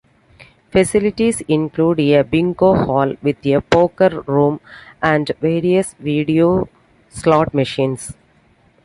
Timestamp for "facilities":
0.71-1.41